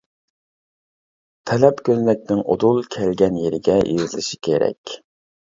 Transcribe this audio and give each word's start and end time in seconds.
تەلەپ 1.51 1.83
كۆزنەكنىڭ 1.89 2.41
ئۇدۇل 2.55 2.81
كەلگەن 2.97 3.39
يېرىگە 3.45 3.77
يېزىلىشى 3.93 4.41
كېرەك. 4.49 4.99